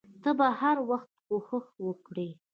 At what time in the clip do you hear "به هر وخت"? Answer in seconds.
0.37-1.09